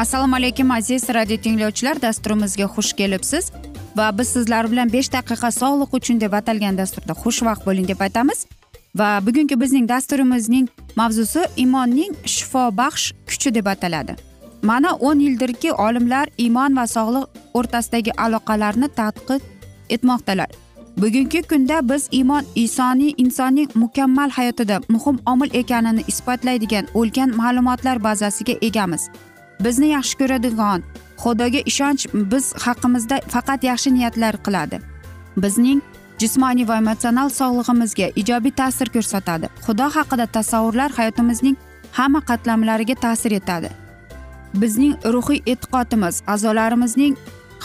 assalomu 0.00 0.36
alaykum 0.36 0.70
aziz 0.70 1.08
radio 1.14 1.36
tinglovchilar. 1.36 2.02
Dasturimizga 2.02 2.64
xush 2.64 2.92
kelibsiz. 2.92 3.52
Va 3.96 4.18
biz 4.18 4.28
sizlar 4.28 4.70
bilan 4.72 4.92
besh 4.92 5.12
daqiqa 5.12 5.50
sog'liq 5.60 5.90
uchun 5.98 6.20
deb 6.20 6.32
atalgan 6.38 6.78
dasturda 6.78 7.12
xushvaqt 7.22 7.66
bo'ling 7.66 7.88
deb 7.88 8.00
aytamiz. 8.06 8.46
Va 9.00 9.08
bugungi 9.26 9.60
bizning 9.60 9.88
dasturimizning 9.88 10.68
mavzusi 10.96 11.42
imonning 11.56 12.16
shifobaxsh 12.34 13.12
kuchi 13.28 13.54
deb 13.54 13.66
ataladi. 13.66 14.16
Mana 14.62 14.90
o'n 15.08 15.20
yildirki 15.26 15.72
olimlar 15.72 16.26
iymon 16.38 16.76
va 16.76 16.86
sog'liq 16.96 17.24
o'rtasidagi 17.58 18.12
aloqalarni 18.24 18.88
tadqiq 19.00 19.40
etmoqdalar. 19.94 20.50
Bugungi 20.96 21.42
kunda 21.50 21.88
biz 21.88 22.08
iymon 22.12 22.44
insoniy 22.54 23.14
insonning 23.16 23.68
mukammal 23.74 24.30
hayotida 24.30 24.80
muhim 24.88 25.16
omil 25.26 25.50
ekanini 25.60 26.02
isbotlaydigan 26.12 26.86
ulkan 26.94 27.36
ma'lumotlar 27.40 28.04
bazasiga 28.04 28.54
egamiz. 28.68 29.10
Bizni 29.64 29.88
yaxshi 29.96 30.14
ko'radigan 30.20 30.80
xudoga 31.22 31.60
ishonch 31.70 32.02
biz 32.32 32.44
haqimizda 32.64 33.16
faqat 33.34 33.60
yaxshi 33.70 33.94
niyatlar 33.96 34.34
qiladi. 34.46 34.76
Bizning 35.42 35.80
jismoniy 36.20 36.68
va 36.68 36.76
emotsional 36.82 37.28
sog'lig'imizga 37.40 38.06
ijobiy 38.20 38.52
ta'sir 38.60 38.88
ko'rsatadi. 38.94 39.46
Xudo 39.66 39.86
haqida 39.96 40.26
tasavvurlar 40.36 40.90
hayotimizning 40.98 41.56
hamma 41.98 42.20
qatlamlariga 42.30 42.96
ta'sir 43.04 43.32
etadi. 43.40 43.70
Bizning 44.62 44.94
ruhiy 45.14 45.40
e'tiqodimiz 45.52 46.22
a'zolarimizning 46.32 47.14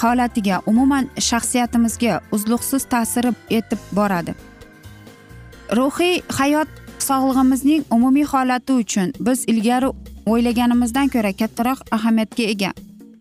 holatiga 0.01 0.61
umuman 0.72 1.05
shaxsiyatimizga 1.29 2.22
uzluqsiz 2.35 2.84
ta'sir 2.94 3.25
etib 3.59 3.79
boradi. 3.97 4.34
Ruhiy 5.79 6.22
hayot 6.39 6.69
sog'lig'imizning 7.07 7.81
umumiy 7.95 8.25
holati 8.34 8.73
uchun 8.84 9.13
biz 9.19 9.39
ilgari 9.51 9.89
o'ylaganimizdan 10.25 11.08
ko'ra 11.13 11.31
kattaroq 11.34 11.80
ahamiyatga 11.91 12.44
ega. 12.44 12.72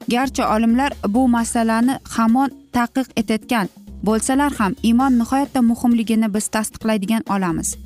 Garchi 0.09 0.43
olimlar 0.45 0.93
bu 1.09 1.29
masalani 1.29 1.99
hamon 2.17 2.51
taqiq 2.73 3.07
etayotgan 3.17 3.69
bo'lsalar 4.07 4.53
ham 4.59 4.73
iymon 4.83 5.19
nihoyatda 5.21 5.63
muhimligini 5.63 6.35
biz 6.35 6.49
tasdiqlaydigan 6.49 7.23
olamiz. 7.35 7.77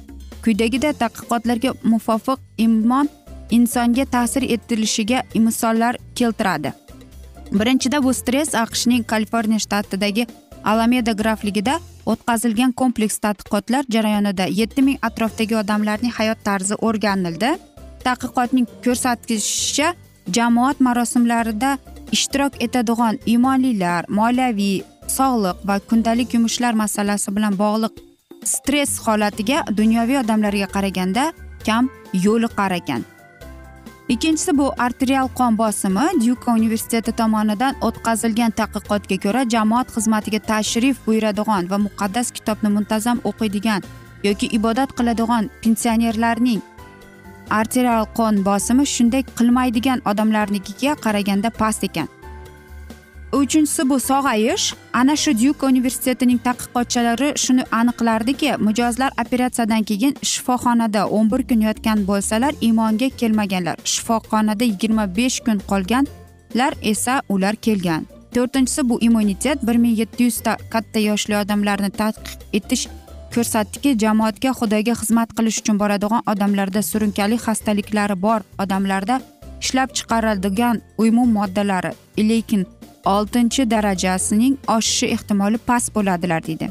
Quyidagida 0.45 0.93
tadqiqotlarga 1.03 1.71
muvofiq 1.85 2.39
iymon 2.59 3.09
insonga 3.51 4.05
ta'sir 4.05 4.43
etilishiga 4.43 5.23
misollar 5.35 5.97
keltiradi. 6.15 6.73
Birinchida 7.53 8.03
bu 8.05 8.15
stress 8.15 8.55
aqshning 8.55 9.05
kaliforniya 9.07 9.59
shtatidagi 9.59 10.27
alameda 10.65 11.13
grafligida 11.13 11.79
o'tkazilgan 12.07 12.73
kompleks 12.73 13.19
tadqiqotlar 13.25 13.85
jarayonida 13.95 14.47
yetti 14.61 14.83
ming 14.83 14.99
atrofdagi 15.03 15.57
odamlarning 15.57 16.13
hayot 16.13 16.45
tarzi 16.45 16.75
o'rganildi. 16.75 17.51
Tadqiqotning 18.09 18.67
ko'rsatishicha 18.85 19.89
jamoat 20.37 20.81
marosimlarida 20.87 21.71
ishtirok 22.17 22.63
etadigan 22.67 23.19
iymonlilar 23.33 24.03
moliyaviy 24.19 24.79
sog'liq 25.19 25.59
va 25.69 25.77
kundalik 25.91 26.35
yumushlar 26.37 26.73
masalasi 26.83 27.37
bilan 27.37 27.55
bog'liq 27.63 27.95
stress 28.55 28.93
holatiga 29.07 29.59
dunyoviy 29.81 30.19
odamlarga 30.25 30.69
qaraganda 30.75 31.25
kam 31.67 31.91
yo'liqar 32.27 32.73
ekan 32.81 33.03
ikkinchisi 34.15 34.53
bu 34.59 34.67
arterial 34.87 35.29
qon 35.39 35.59
bosimi 35.59 36.07
dyuka 36.21 36.53
universiteti 36.61 37.13
tomonidan 37.21 37.75
o'tkazilgan 37.89 38.57
tadqiqotga 38.61 39.17
ko'ra 39.25 39.43
jamoat 39.55 39.93
xizmatiga 39.97 40.41
tashrif 40.51 40.97
buyuradigan 41.07 41.71
va 41.73 41.79
muqaddas 41.87 42.33
kitobni 42.37 42.71
muntazam 42.77 43.19
o'qiydigan 43.31 43.83
yoki 44.29 44.47
ibodat 44.59 44.91
qiladigan 44.99 45.51
pensionerlarning 45.63 46.61
arterial 47.51 48.07
qon 48.19 48.45
bosimi 48.45 48.87
shunday 48.95 49.23
qilmaydigan 49.39 50.01
odamlarnikiga 50.11 50.95
qaraganda 51.05 51.51
past 51.51 51.85
ekan. 51.85 52.09
Uchinchisi 53.33 53.89
bu 53.91 53.97
sog'ayish 54.01 54.75
ana 54.93 55.17
shu 55.17 55.39
dyuk 55.39 55.63
universitetining 55.63 56.39
tadqiqotchilari 56.45 57.29
shuni 57.45 57.65
aniqlardiki 57.79 58.55
mijozlar 58.67 59.11
operatsiyadan 59.23 59.83
keyin 59.83 60.15
shifoxonada 60.23 61.03
o'n 61.17 61.31
bir 61.33 61.43
kun 61.49 61.61
yotgan 61.69 62.07
bo'lsalar 62.07 62.53
iymonga 62.61 63.09
kelmaganlar. 63.21 63.77
Shifoxonada 63.85 64.65
yigirma 64.65 65.05
besh 65.17 65.41
kun 65.41 65.59
qolganlar 65.71 66.73
esa 66.83 67.23
ular 67.29 67.55
kelgan. 67.57 68.07
To'rtinchisi 68.35 68.89
bu 68.89 69.01
immunitet. 69.01 69.67
Bir 69.67 69.77
ming 69.77 69.99
yetti 69.99 70.25
yuzta 70.25 70.57
katta 70.71 70.99
yoshli 70.99 71.37
odamlarni 71.37 71.91
tadqiq 71.91 72.41
etish 72.53 72.89
ko'rsatdiki 73.35 73.91
jamoatga 74.03 74.51
xudoga 74.61 74.95
xizmat 75.01 75.35
qilish 75.37 75.59
uchun 75.63 75.77
boradigan 75.83 76.23
odamlarda 76.33 76.83
surunkali 76.91 77.37
xastaliklari 77.47 78.17
bor. 78.27 78.41
Odamlarda 78.63 79.21
ishlab 79.63 79.95
chiqariladigan 79.97 80.83
uymun 81.03 81.29
moddalari 81.39 81.93
lekin 82.31 82.67
oltinchi 83.15 83.71
darajasining 83.71 84.55
oshishi 84.77 85.07
ehtimoli 85.15 85.59
past 85.69 85.95
bo'ladilar 85.95 86.47
deydi. 86.49 86.71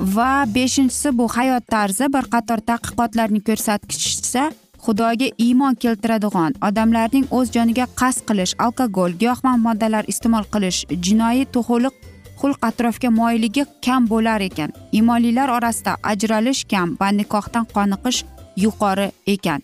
Va 0.00 0.32
beshinchisi 0.54 1.18
bu 1.18 1.28
hayot 1.36 1.64
tarzi 1.74 2.06
bir 2.14 2.24
qator 2.34 2.60
tadqiqotlarning 2.70 3.44
ko'rsatkichisa 3.48 4.44
xudoga 4.84 5.28
iymon 5.46 5.74
keltiradigan 5.82 6.54
odamlarning 6.68 7.26
o'z 7.38 7.52
joniga 7.56 7.86
qasd 8.00 8.22
qilish 8.28 8.54
alkogol 8.66 9.12
giyohvand 9.22 9.60
moddalar 9.66 10.04
iste'mol 10.12 10.46
qilish 10.54 10.78
jinoiy 11.06 11.44
to'g'iliq 11.56 11.94
xulq 12.40 12.60
atrofga 12.70 13.10
moyilligi 13.10 13.64
kam 13.84 14.08
bo'lar 14.12 14.40
ekan. 14.40 14.70
Imonlilar 15.00 15.48
orasida 15.56 15.96
ajralish 16.02 16.62
kam 16.72 16.96
va 17.00 17.08
nikohdan 17.18 17.64
qoniqish 17.74 18.24
yuqori 18.64 19.08
ekan. 19.34 19.60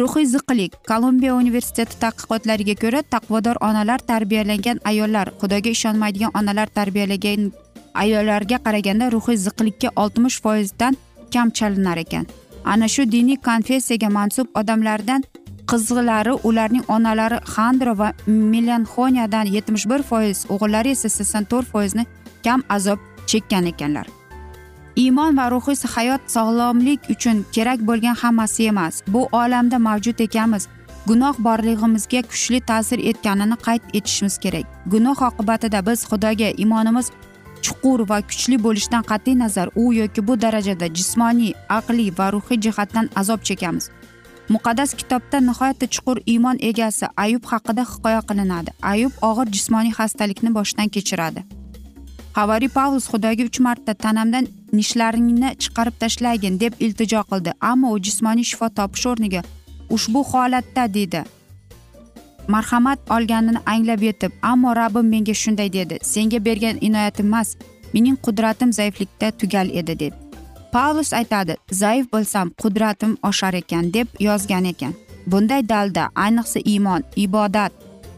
Ruhiy 0.00 0.26
ziqlik 0.34 0.72
kolumbiya 0.90 1.34
universiteti 1.42 1.98
tadqiqotlariga 2.02 2.74
ko'ra 2.82 3.00
taqvodor 3.14 3.56
onalar 3.68 4.00
tarbiyalangan 4.10 4.78
ayollar 4.90 5.26
xudoga 5.40 5.70
ishonmaydigan 5.76 6.32
onalar 6.38 6.68
tarbiyalagan 6.78 7.52
ayollarga 8.02 8.58
qaraganda 8.66 9.10
ruhiy 9.14 9.36
ziqlikka 9.46 9.88
oltmish 10.02 10.38
foizdan 10.44 10.96
kam 11.32 11.50
chalinar 11.50 11.98
ekan. 12.04 12.24
Ana 12.64 12.88
shu 12.88 13.02
diniy 13.14 13.36
konfessiyaga 13.48 14.08
mansub 14.18 14.46
odamlardan 14.60 15.24
qizlari 15.70 16.32
ularning 16.48 16.84
onalari 16.88 17.38
xandro 17.54 17.98
va 17.98 18.12
melanxoniyadan 18.26 19.46
yetmish 19.56 19.86
bir 19.90 20.02
foiz 20.10 20.38
o'g'illari 20.54 20.90
esa 20.96 21.08
sakson 21.08 21.44
to'rt 21.50 21.68
foizni 21.72 22.04
kam 22.44 22.60
azob 22.76 22.98
chekkan 23.26 23.66
ekanlar. 23.72 24.06
Iymon 24.96 25.36
va 25.36 25.50
ruhiy 25.50 25.86
hayot 25.94 26.22
sog'lomlik 26.34 27.00
uchun 27.14 27.44
kerak 27.54 27.80
bo'lgan 27.88 28.16
hammasi 28.22 28.66
emas 28.72 29.02
bu 29.08 29.28
olamda 29.32 29.78
mavjud 29.78 30.18
ekanmiz. 30.26 30.68
Gunoh 31.06 31.36
borlig'imizga 31.46 32.20
kuchli 32.30 32.60
ta'sir 32.70 32.98
etganini 33.10 33.56
qayd 33.66 33.82
etishimiz 33.98 34.38
kerak. 34.44 34.66
Gunoh 34.92 35.18
oqibatida 35.28 35.86
biz 35.88 36.00
xudoga 36.10 36.48
iymonimiz 36.62 37.06
chuqur 37.64 38.00
va 38.10 38.18
kuchli 38.30 38.56
bo'lishidan 38.66 39.04
qat'iy 39.10 39.36
nazar 39.42 39.68
u 39.82 39.84
yoki 40.00 40.20
bu 40.28 40.34
darajada 40.44 40.86
jismoniy 40.96 41.52
aqliy 41.78 42.10
va 42.18 42.26
ruhiy 42.34 42.60
jihatdan 42.64 43.06
azob 43.20 43.40
chekamiz. 43.48 43.90
Muqaddas 44.48 44.94
kitobda 44.94 45.40
nihoyatda 45.40 45.86
chuqur 45.86 46.18
iymon 46.26 46.56
egasi 46.60 47.06
ayub 47.16 47.44
haqida 47.44 47.84
hikoya 47.92 48.20
qilinadi. 48.28 48.70
Ayub 48.82 49.12
og'ir 49.28 49.52
jismoniy 49.54 49.92
xastalikni 49.98 50.50
boshdan 50.54 50.88
kechiradi. 50.88 51.44
Havariy 52.38 52.68
pavlus 52.68 53.06
xudoga 53.12 53.44
uch 53.48 53.60
marta 53.66 53.94
tanamdan 53.94 54.46
nishlaringni 54.72 55.50
chiqarib 55.62 55.96
tashlagin 56.02 56.60
deb 56.60 56.72
iltijo 56.84 57.22
qildi. 57.30 57.50
Ammo 57.60 57.92
u 57.94 57.98
jismoniy 58.06 58.44
shifo 58.50 58.68
topish 58.78 59.06
o'rniga 59.06 59.42
ushbu 59.90 60.24
holatda 60.30 60.94
dedi. 60.94 61.22
Marhamat 62.48 62.98
olganini 63.10 63.60
anglab 63.66 64.02
yetib 64.02 64.32
ammo 64.42 64.76
rabbim 64.76 65.06
menga 65.14 65.34
shunday 65.42 65.72
dedi. 65.72 65.98
Senga 66.02 66.44
bergan 66.44 66.76
inoyatim 66.80 67.26
emas 67.26 67.56
mening 67.94 68.16
qudratim 68.26 68.72
zaiflikda 68.72 69.30
tugal 69.30 69.70
edi 69.70 69.98
dedi. 69.98 70.23
Pavlus 70.74 71.12
aytadi 71.12 71.54
zaif 71.70 72.06
bo'lsam 72.12 72.50
qudratim 72.62 73.12
oshar 73.28 73.54
ekan 73.54 73.92
deb 73.94 74.06
yozgan 74.20 74.64
ekan. 74.72 74.94
Bunday 75.26 75.62
dalda 75.68 76.08
ayniqsa 76.24 76.60
iymon 76.72 77.02
ibodat 77.24 77.72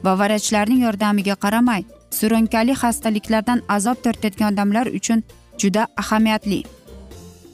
va 0.04 0.12
vrachlarning 0.20 0.80
yordamiga 0.86 1.34
qaramay 1.44 1.82
surunkali 2.18 2.74
xastaliklardan 2.82 3.60
azob 3.76 3.98
tortayotgan 4.04 4.54
odamlar 4.54 4.86
uchun 4.98 5.22
juda 5.60 5.82
ahamiyatli. 6.02 6.60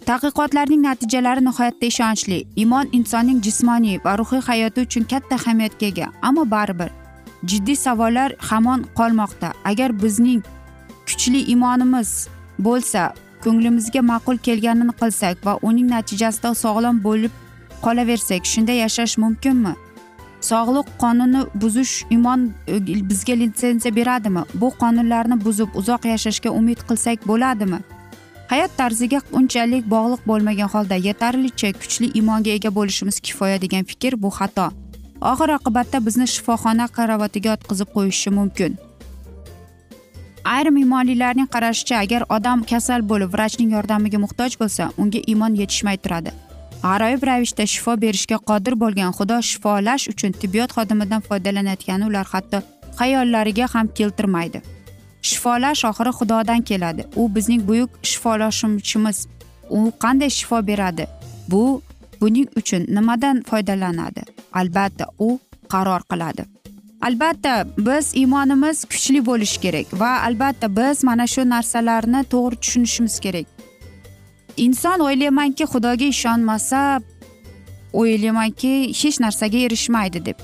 Tadqiqotlarning 0.06 0.82
natijalari 0.86 1.42
nihoyatda 1.48 1.86
ishonchli. 1.92 2.38
Iymon 2.62 2.86
insonning 2.98 3.40
jismoniy 3.46 3.98
va 4.04 4.12
ruhiy 4.20 4.42
hayoti 4.48 4.80
uchun 4.86 5.04
katta 5.12 5.34
ahamiyatga 5.40 5.86
ega. 5.86 6.06
Ammo 6.28 6.44
baribir 6.54 6.90
jiddiy 7.50 7.76
savollar 7.84 8.30
hamon 8.48 8.80
qolmoqda. 8.98 9.48
Agar 9.64 9.90
bizning 10.02 10.40
kuchli 11.06 11.40
iymonimiz 11.52 12.10
bo'lsa 12.66 13.02
ko'nglimizga 13.44 14.02
ma'qul 14.10 14.38
kelganini 14.46 14.94
qilsak 15.00 15.46
va 15.46 15.52
uning 15.68 15.88
natijasida 15.94 16.50
sog'lom 16.64 17.00
bo'lib 17.06 17.32
qolaversak 17.84 18.42
shunda 18.52 18.74
yashash 18.82 19.14
mumkinmi? 19.24 19.74
Sog'liq 20.50 20.86
qonuni 21.02 21.42
buzish 21.62 21.94
imon 22.16 22.40
e, 22.68 22.80
bizga 23.10 23.34
litsenziya 23.42 23.96
beradimi? 23.96 24.42
Bu 24.54 24.68
qonunlarni 24.82 25.36
buzib 25.44 25.68
uzoq 25.80 26.06
yashashga 26.12 26.50
umid 26.60 26.80
qilsak 26.88 27.26
bo'ladimi? 27.30 27.78
Hayot 28.52 28.72
tarziga 28.76 29.20
unchalik 29.38 29.84
bog'liq 29.94 30.22
bo'lmagan 30.30 30.68
holda 30.74 30.96
yetarlicha 31.08 31.72
kuchli 31.80 32.10
imonga 32.20 32.50
ega 32.58 32.70
bo'lishimiz 32.78 33.20
kifoya 33.26 33.60
degan 33.64 33.84
fikr 33.90 34.18
bu 34.22 34.30
xato. 34.38 34.66
Oxir 35.32 35.50
oqibatda 35.58 35.98
bizni 36.06 36.26
shifoxona 36.34 36.86
karavatiga 36.96 37.48
yotqizib 37.54 37.88
qo'yishi 37.96 38.30
mumkin. 38.38 38.72
Ayrim 40.44 40.76
iymonlilarning 40.76 41.48
qarashicha 41.54 41.96
agar 42.04 42.22
odam 42.28 42.62
kasal 42.62 43.00
bo'lib 43.10 43.34
vrachning 43.34 43.70
yordamiga 43.76 44.18
muhtoj 44.24 44.56
bo'lsa 44.62 44.90
unga 44.98 45.20
iymon 45.32 45.54
yetishmay 45.60 45.96
turadi. 46.04 46.32
G'aroyib 46.82 47.22
ravishda 47.28 47.66
shifo 47.74 47.96
berishga 48.04 48.38
qodir 48.50 48.74
bo'lgan 48.82 49.12
xudo 49.18 49.36
shifolash 49.50 50.08
uchun 50.12 50.32
tibbiyot 50.40 50.70
xodimidan 50.76 51.20
foydalanayotgani 51.28 52.08
ular 52.10 52.26
hatto 52.32 52.62
xayollariga 53.00 53.66
ham 53.74 53.86
keltirmaydi. 53.98 54.62
Shifolash 55.30 55.84
oxiri 55.90 56.12
xudodan 56.18 56.60
keladi. 56.70 57.02
U 57.20 57.28
bizning 57.34 57.62
buyuk 57.68 57.90
shifolashuvchimiz 58.10 59.18
u 59.70 59.92
qanday 60.04 60.30
shifo 60.38 60.66
beradi? 60.70 61.06
Bu 61.50 61.82
buning 62.20 62.48
uchun 62.60 62.82
nimadan 62.96 63.42
foydalanadi? 63.50 64.22
Albatta 64.60 65.06
u 65.18 65.28
qaror 65.72 66.02
qiladi. 66.10 66.42
Albatta 67.02 67.66
biz 67.78 68.14
iymonimiz 68.14 68.84
kuchli 68.84 69.20
bo'lishi 69.26 69.60
kerak 69.60 69.86
va 70.00 70.10
albatta 70.26 70.76
biz 70.76 71.04
mana 71.04 71.26
shu 71.26 71.42
narsalarni 71.54 72.20
to'g'ri 72.32 72.56
tushunishimiz 72.62 73.20
kerak. 73.20 73.46
Inson 74.56 74.98
o'ylaymanki 75.06 75.64
xudoga 75.72 76.06
ishonmasa 76.14 77.00
o'ylaymanki 77.92 78.72
hech 79.00 79.20
narsaga 79.24 79.58
erishmaydi 79.66 80.24
deb. 80.24 80.38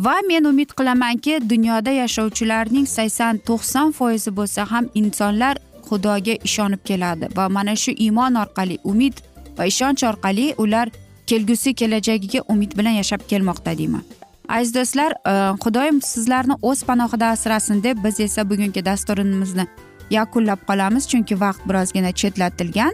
Va 0.00 0.16
men 0.28 0.44
umid 0.44 0.70
qilamanki 0.78 1.50
dunyoda 1.50 1.90
yashovchilarning 2.02 2.86
sakson 2.96 3.34
to'qson 3.48 3.88
foizi 3.98 4.30
bo'lsa 4.38 4.70
ham 4.72 4.84
insonlar 5.00 5.56
xudoga 5.88 6.34
ishonib 6.48 6.82
keladi 6.88 7.26
va 7.36 7.48
mana 7.48 7.74
shu 7.82 7.92
iymon 8.04 8.34
orqali 8.42 8.76
umid 8.84 9.16
va 9.58 9.64
ishonch 9.72 10.02
orqali 10.10 10.54
ular 10.64 10.88
kelgusi 11.26 11.74
kelajagiga 11.74 12.40
umid 12.52 12.78
bilan 12.78 12.94
yashab 13.00 13.20
kelmoqda 13.30 13.78
deyman. 13.78 14.17
Aziz 14.48 14.74
do'stlar 14.74 15.12
e, 15.12 15.32
xudoyim 15.64 16.00
sizlarni 16.02 16.56
o'z 16.62 16.82
panohida 16.88 17.26
asrasin 17.26 17.82
deb 17.82 18.04
biz 18.04 18.20
esa 18.20 18.50
bugungi 18.50 18.84
dasturimizni 18.84 19.66
yakunlab 20.10 20.60
qolamiz 20.68 21.08
chunki 21.08 21.40
vaqt 21.40 21.68
birozgina 21.68 22.12
chetlatilgan. 22.12 22.92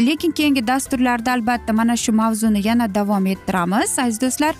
Lekin 0.00 0.32
keyingi 0.32 0.66
dasturlarda 0.66 1.32
albatta 1.32 1.72
mana 1.72 1.96
shu 1.96 2.12
mavzuni 2.12 2.66
yana 2.66 2.94
davom 2.94 3.26
ettiramiz. 3.26 3.98
Aziz 3.98 4.20
do'stlar 4.20 4.54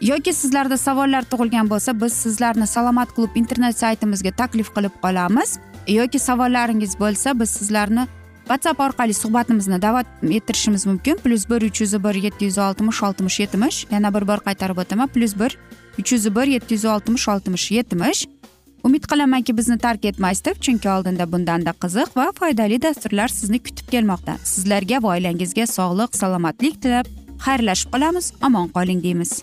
yoki 0.00 0.32
sizlarda 0.32 0.76
savollar 0.76 1.22
tug'ilgan 1.22 1.70
bo'lsa 1.70 2.00
biz 2.00 2.12
sizlarni 2.12 2.66
salomat 2.66 3.14
klub 3.16 3.36
internet 3.36 3.78
saytimizga 3.78 4.30
taklif 4.30 4.70
qilib 4.76 4.94
qolamiz. 5.02 5.58
Yoki 5.88 6.18
savollaringiz 6.18 6.98
bo'lsa 7.00 7.40
biz 7.40 7.50
sizlarni 7.50 8.06
whatsapp 8.48 8.80
orqali 8.80 9.14
suhbatimizni 9.14 9.82
davom 9.82 10.32
ettirishimiz 10.38 10.86
mumkin. 10.86 11.16
Plyus 11.16 11.48
bir 11.50 11.62
uch 11.68 11.80
yuz 11.80 11.94
bir 12.04 12.14
yetti 12.14 12.44
yuz 12.44 12.58
oltmish 12.58 13.02
oltmish 13.02 13.40
yetmish. 13.40 13.86
Yana 13.90 14.14
bir 14.14 14.28
bor 14.28 14.40
qaytarib 14.46 14.78
o'taman. 14.78 15.08
Plyus 15.08 15.34
bir 15.40 15.58
uch 15.98 16.12
yuz 16.12 16.26
bir 16.36 16.46
yetti 16.46 16.74
yuz 16.74 16.84
oltmish 16.84 17.28
oltmish 17.28 17.70
yetmish. 17.70 18.26
Umid 18.84 19.04
qilamanki 19.10 19.56
bizni 19.56 19.78
tark 19.78 20.04
etmaysiz 20.04 20.44
deb 20.44 20.60
chunki 20.60 20.88
oldinda 20.88 21.32
bundanda 21.32 21.72
qiziq 21.82 22.16
va 22.16 22.30
foydali 22.38 22.82
dasturlar 22.82 23.28
sizni 23.28 23.58
kutib 23.58 23.90
kelmoqda. 23.90 24.38
Sizlarga 24.44 25.02
va 25.02 25.16
oilangizga 25.16 25.66
sog'lik 25.66 26.16
salomatlik 26.16 26.82
tilab 26.82 27.06
xayrlashib 27.46 27.90
qolamiz. 27.94 28.32
Omon 28.46 28.68
qoling 28.68 29.02
deymiz. 29.02 29.42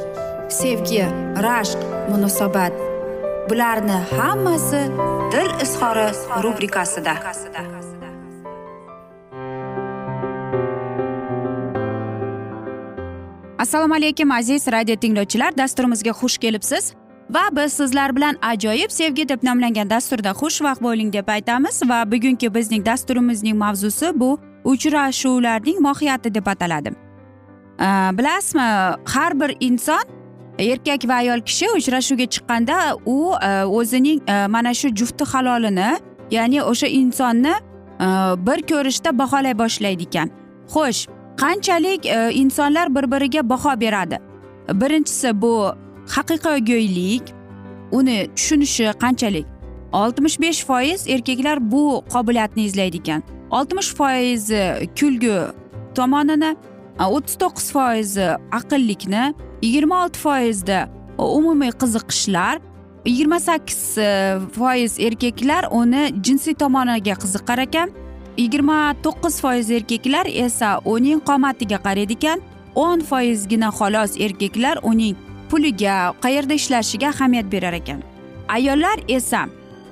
sevgi 0.51 1.05
rashq 1.43 1.79
munosabat. 2.09 2.73
Bularni 3.49 3.97
hammasi 4.17 4.81
dil 5.31 5.51
izhori 5.63 6.07
rubrikasida. 6.43 7.13
Assalomu 13.59 13.93
alaykum 13.93 14.31
aziz 14.31 14.67
radio 14.67 14.95
tinglovchilar. 14.95 15.57
Dasturimizga 15.57 16.11
xush 16.11 16.37
kelibsiz 16.37 16.93
va 17.29 17.43
biz 17.51 17.73
sizlar 17.73 18.15
bilan 18.15 18.35
ajoyib 18.41 18.91
sevgi 18.91 19.29
deb 19.29 19.43
nomlangan 19.43 19.89
dasturda 19.89 20.29
xushvaqt 20.29 20.81
bo'ling 20.83 21.13
deb 21.13 21.27
aytamiz 21.27 21.81
va 21.89 22.11
bugungi 22.11 22.53
bizning 22.53 22.85
dasturimizning 22.85 23.57
mavzusi 23.57 24.11
bu 24.15 24.39
uchrashuvlarning 24.63 25.79
mohiyati 25.79 26.33
deb 26.33 26.47
ataladi. 26.47 26.91
Bilasizmi 28.17 28.61
har 29.13 29.39
bir 29.39 29.57
inson 29.59 30.03
erkak 30.59 31.07
va 31.07 31.13
ayol 31.13 31.41
kishi 31.41 31.67
uchrashuvga 31.77 32.27
chiqqanda 32.33 32.77
u 33.05 33.33
e, 33.43 33.63
o'zining 33.63 34.21
e, 34.29 34.47
mana 34.47 34.73
shu 34.73 34.89
jufti 34.95 35.23
halolini 35.23 35.89
ya'ni 36.31 36.63
o'sha 36.63 36.87
insonni 36.87 37.53
e, 37.99 38.07
bir 38.47 38.59
ko'rishda 38.71 39.17
baholay 39.17 39.57
boshlaydi 39.59 40.03
ekan. 40.03 40.29
Xo'sh 40.73 41.07
qanchalik 41.37 42.05
insonlar 42.33 42.95
bir 42.95 43.11
biriga 43.11 43.49
baho 43.49 43.79
beradi? 43.79 44.17
Birinchisi 44.73 45.41
bu 45.41 45.53
haqiqiygo'ylik 46.15 47.33
uni 47.91 48.27
tushunishi 48.35 48.91
qanchalik? 49.03 49.45
Oltmish 49.93 50.39
besh 50.39 50.65
foiz 50.65 51.07
erkaklar 51.07 51.71
bu 51.71 52.03
qobiliyatni 52.13 52.63
izlaydi 52.63 52.97
ekan. 52.97 53.23
Oltmish 53.51 53.93
foizi 53.93 54.89
kulgu 54.99 55.39
tomonini 55.95 56.55
o'ttiz 56.99 57.35
to'qqiz 57.43 57.71
foizi 57.75 58.27
aqllikni 58.59 59.33
yigirma 59.61 60.03
olti 60.03 60.19
foizda. 60.19 60.89
Umumiy 61.17 61.71
qiziqishlar 61.71 62.59
yigirma 63.05 63.39
sakkiz 63.39 63.97
e, 63.97 64.37
foiz 64.57 64.99
erkaklar 64.99 65.67
uni 65.71 66.13
jinsiy 66.23 66.53
tomoniga 66.53 67.15
qiziqar 67.23 67.59
ekan. 67.67 67.89
yigirma 68.37 68.95
to'qqiz 69.03 69.41
foiz 69.41 69.71
erkaklar 69.71 70.25
esa 70.25 70.79
uning 70.85 71.19
qomatiga 71.29 71.77
qaraydi 71.87 72.13
ekan. 72.13 72.39
o'n 72.75 72.99
foizgina 73.09 73.69
xolos 73.77 74.11
erkaklar 74.25 74.77
uning 74.83 75.15
puliga 75.49 76.13
qayerda 76.23 76.53
ishlashiga 76.53 77.07
ahamiyat 77.07 77.51
berar 77.51 77.73
ekan. 77.73 77.99
Ayollar 78.47 78.97
esa 79.07 79.41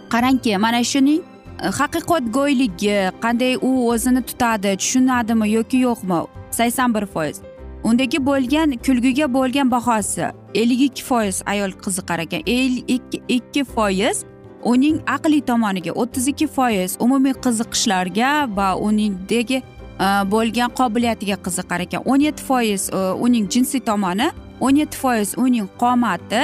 qarangki 0.09 0.57
mana 0.57 0.83
shuning 0.83 1.21
e, 1.63 1.67
haqiqatgo'yligi 1.79 2.97
qanday 3.23 3.53
u 3.61 3.71
o'zini 3.91 4.21
tutadi 4.29 4.77
tushunadimi 4.81 5.49
yoki 5.57 5.77
yo'qmi? 5.87 6.19
Sakson 6.51 6.93
bir 6.95 7.05
foiz. 7.05 7.48
Undagi 7.83 8.25
bo'lgan 8.25 8.71
kulguga 8.85 9.33
bo'lgan 9.33 9.71
bahosi 9.71 10.25
ellik 10.53 10.81
ikki 10.81 11.03
foiz 11.03 11.41
ayol 11.45 11.71
qiziqar 11.71 12.19
ekan 12.25 12.41
ellik 12.45 13.21
ikki 13.27 13.63
foiz 13.63 14.23
uning 14.63 14.99
aqliy 15.07 15.41
tomoniga 15.41 15.91
o'ttiz 15.91 16.27
ikki 16.27 16.47
foiz 16.47 16.97
umumiy 16.99 17.33
qiziqishlarga 17.45 18.31
va 18.57 18.75
uningdagi 18.75 19.61
e, 20.05 20.07
bo'lgan 20.33 20.69
qobiliyatiga 20.79 21.37
qiziqar 21.45 21.85
ekan 21.87 22.01
o'n 22.05 22.25
yetti 22.27 22.43
foiz 22.43 22.89
e, 22.89 22.97
uning 23.25 23.47
jinsiy 23.53 23.83
tomoni 23.91 24.31
o'n 24.59 24.81
yetti 24.81 24.97
foiz 24.97 25.35
uning 25.37 25.67
qomati 25.81 26.43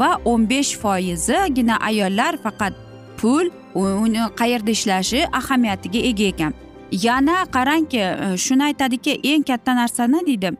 va 0.00 0.10
o'n 0.24 0.48
besh 0.50 0.74
foizigina 0.82 1.78
ayollar 1.90 2.36
faqat 2.44 2.74
pul 3.20 3.48
uni 3.74 4.20
qayerda 4.40 4.70
ishlashi 4.70 5.24
ahamiyatiga 5.32 5.98
ega 6.10 6.24
ekan. 6.32 6.52
Yana 6.92 7.36
qarangki 7.56 7.98
e, 7.98 8.36
shuni 8.44 8.64
aytadiki 8.64 9.12
eng 9.32 9.42
katta 9.42 9.74
narsani 9.74 10.20
deydi 10.26 10.50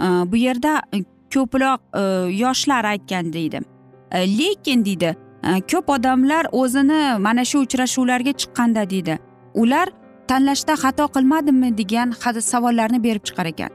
Э, 0.00 0.32
bu 0.32 0.36
yerda 0.36 0.82
э, 0.92 1.04
ko'proq 1.34 1.78
э, 1.94 2.30
yoshlar 2.32 2.84
aytgan 2.84 3.32
deydi. 3.32 3.60
Lekin 4.14 4.84
deydi 4.84 5.16
ko'p 5.72 5.88
odamlar 5.88 6.46
o'zini 6.52 7.18
mana 7.18 7.44
shu 7.44 7.58
uchrashuvlarga 7.58 8.32
chiqqanda 8.32 8.90
deydi 8.90 9.18
ular 9.54 9.88
tanlashda 10.28 10.74
xato 10.74 11.06
qilmadimmi 11.14 11.78
degan 11.78 12.12
savollarni 12.40 13.02
berib 13.02 13.24
chiqar 13.24 13.46
ekan. 13.46 13.70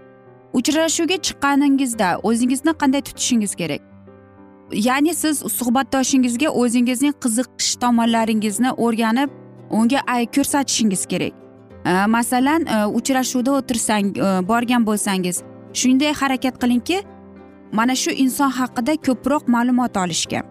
Uchrashuvga 0.53 1.17
chiqqaningizda 1.27 2.19
o'zingizni 2.23 2.71
qanday 2.71 3.01
tutishingiz 3.01 3.55
kerak? 3.55 3.81
Ya'ni 4.71 5.13
siz 5.13 5.39
suhbatdoshingizga 5.39 6.49
o'zingizning 6.49 7.13
qiziqish 7.23 7.75
tomonlaringizni 7.75 8.71
o'rganib 8.71 9.29
unga 9.69 9.99
ko'rsatishingiz 10.35 11.05
kerak. 11.05 11.33
Masalan 12.07 12.61
uchrashuvda 12.93 13.51
o'tirsang 13.51 14.15
borgan 14.47 14.85
bo'lsangiz 14.85 15.43
shunday 15.73 16.13
harakat 16.13 16.55
qilingki 16.61 17.03
mana 17.71 17.95
shu 17.95 18.11
inson 18.11 18.51
haqida 18.51 18.95
ko'proq 19.07 19.47
ma'lumot 19.47 19.97
olishga. 19.97 20.41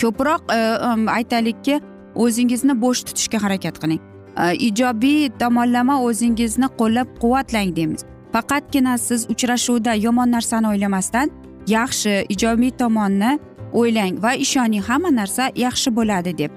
Ko'proq 0.00 0.42
e, 0.52 0.58
um, 0.88 1.08
aytaylikki 1.08 1.80
o'zingizni 2.14 2.74
bo'sh 2.82 3.02
tutishga 3.08 3.42
harakat 3.42 3.80
qiling. 3.82 4.00
E, 4.42 4.54
ijobiy 4.68 5.30
tomonlama 5.40 6.02
o'zingizni 6.02 6.68
qo'llab 6.80 7.08
quvvatlang 7.22 7.76
deymiz. 7.76 8.04
Faqatgina 8.32 8.98
siz 8.98 9.26
uchrashuvda 9.32 9.94
yomon 9.94 10.30
narsani 10.36 10.66
o'ylamasdan 10.72 11.30
yaxshi 11.66 12.26
ijobiy 12.34 12.70
tomonni 12.80 13.38
o'ylang 13.72 14.22
va 14.22 14.34
ishoning 14.44 14.84
hamma 14.88 15.10
narsa 15.20 15.50
yaxshi 15.64 15.90
bo'ladi 15.98 16.38
deb. 16.38 16.52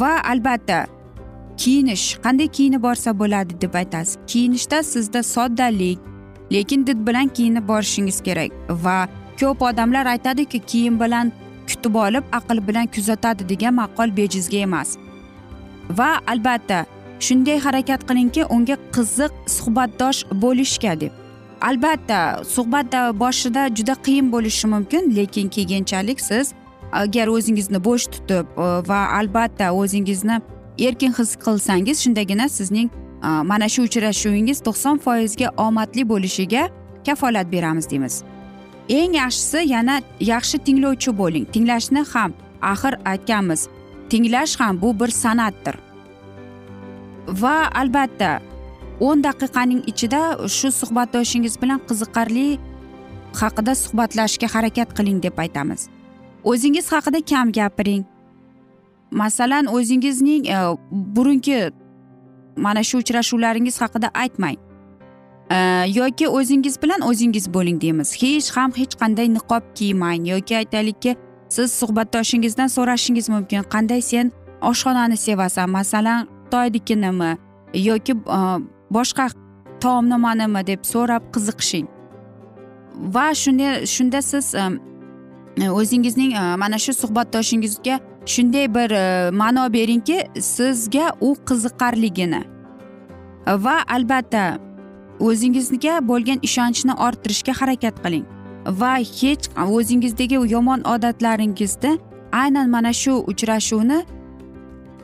Va 0.00 0.12
albatta 0.32 0.86
kiyinish 1.56 2.04
qanday 2.24 2.48
kiyinib 2.56 2.82
borsa 2.82 3.18
bo'ladi 3.20 3.60
deb 3.60 3.74
aytasiz. 3.74 4.18
Kiyinishda 4.26 4.82
sizda 4.82 5.22
soddalik 5.22 5.98
lekin 6.52 6.86
did 6.86 7.06
bilan 7.06 7.28
kiyinib 7.28 7.68
borishingiz 7.68 8.20
kerak. 8.20 8.50
Va 8.68 9.08
ko'p 9.40 9.62
odamlar 9.62 10.06
aytadiki 10.06 10.58
kiyim 10.58 11.00
bilan 11.00 11.32
kutib 11.68 11.94
olib 11.94 12.24
aql 12.32 12.68
bilan 12.68 12.86
kuzatadi 12.86 13.48
degan 13.48 13.74
maqol 13.74 14.16
bejizga 14.16 14.56
emas. 14.56 14.96
Va 15.98 16.10
albatta 16.26 16.86
shunday 17.20 17.58
harakat 17.58 18.08
qilingki 18.08 18.44
unga 18.44 18.76
qiziq 18.96 19.32
suhbatdosh 19.46 20.24
bo'lishga 20.42 21.00
deb. 21.00 21.12
Albatta 21.60 22.44
suhbat 22.44 22.92
boshida 23.20 23.68
juda 23.74 23.94
qiyin 24.06 24.32
bo'lishi 24.32 24.66
mumkin 24.68 25.16
lekin 25.16 25.48
keyinchalik 25.48 26.20
siz 26.20 26.52
agar 26.92 27.26
o'zingizni 27.26 27.80
bo'sh 27.84 28.06
tutib 28.14 28.46
va 28.88 29.00
albatta 29.18 29.72
o'zingizni 29.72 30.40
erkin 30.78 31.12
his 31.18 31.36
qilsangiz 31.44 32.02
shundagina 32.04 32.48
sizning 32.48 32.90
mana 33.22 33.68
shu 33.68 33.82
uchrashuvingiz 33.82 34.60
to'qson 34.66 34.98
foizga 34.98 35.48
omadli 35.56 36.08
bo'lishiga 36.08 36.70
kafolat 37.06 37.52
beramiz 37.52 37.90
deymiz. 37.90 38.22
Eng 38.88 39.14
yaxshisi 39.14 39.60
yana 39.74 40.02
yaxshi 40.20 40.58
tinglovchi 40.58 41.18
bo'ling. 41.18 41.44
Tinglashni 41.52 42.04
ham 42.12 42.32
axir 42.62 42.94
aytganmiz. 43.04 43.68
Tinglash 44.10 44.60
ham 44.60 44.82
bu 44.82 45.00
bir 45.00 45.08
san'atdir. 45.08 45.76
Va 47.28 47.70
albatta 47.74 48.40
o'n 49.00 49.22
daqiqaning 49.24 49.82
ichida 49.90 50.48
shu 50.48 50.68
suhbatdoshingiz 50.80 51.54
bilan 51.62 51.80
qiziqarli 51.88 52.58
haqida 53.40 53.74
suhbatlashishga 53.84 54.48
harakat 54.54 54.88
qiling 54.98 55.22
deb 55.22 55.38
aytamiz. 55.38 55.88
O'zingiz 56.44 56.92
haqida 56.92 57.20
kam 57.30 57.52
gapiring. 57.52 58.04
Masalan 59.10 59.66
o'zingizning 59.66 60.46
e, 60.46 60.58
burungi 61.16 61.70
mana 62.56 62.82
shu 62.82 62.98
uchrashuvlaringiz 62.98 63.80
haqida 63.80 64.10
aytmang. 64.14 64.56
Yoki 65.94 66.28
o'zingiz 66.28 66.82
bilan 66.82 67.00
o'zingiz 67.00 67.54
bo'ling 67.54 67.80
deymiz. 67.80 68.14
Hech 68.22 68.50
ham 68.56 68.72
hech 68.76 68.94
qanday 69.00 69.28
niqob 69.34 69.62
kiymang 69.74 70.26
yoki 70.26 70.56
aytaylikki 70.56 71.16
siz 71.48 71.72
suhbatdoshingizdan 71.72 72.66
so'rashingiz 72.66 73.28
mumkin. 73.28 73.62
Qanday 73.62 74.02
sen 74.02 74.32
oshxonani 74.60 75.16
sevasan? 75.16 75.70
Masalan 75.70 76.28
xitoynikinimi? 76.44 77.36
Yoki 77.74 78.12
e, 78.12 78.40
boshqa 78.90 79.28
taomnomanimi 79.80 80.66
deb 80.66 80.80
so'rab 80.92 81.22
qiziqishing. 81.34 81.86
Va 83.14 83.34
shunda 83.34 83.86
shunda 83.86 84.22
siz 84.22 84.54
e, 84.54 85.70
o'zingizning 85.70 86.32
e, 86.32 86.56
mana 86.56 86.78
shu 86.78 86.92
suhbatdoshingizga 86.92 88.00
shunday 88.26 88.74
bir 88.74 88.90
e, 88.90 89.30
ma'no 89.30 89.72
beringki 89.72 90.18
sizga 90.40 91.12
u 91.20 91.36
qiziqarligini. 91.48 92.42
Va 93.46 93.76
albatta 93.88 94.58
o'zingizga 95.20 96.00
bo'lgan 96.08 96.38
ishonchni 96.48 96.94
orttirishga 97.06 97.52
harakat 97.60 98.02
qiling. 98.04 98.24
Va 98.80 98.96
hech 98.98 99.46
o'zingizdagi 99.76 100.38
yomon 100.54 100.80
odatlaringizni 100.94 101.98
aynan 102.32 102.70
mana 102.70 102.92
shu 102.92 103.14
uchrashuvni 103.32 104.00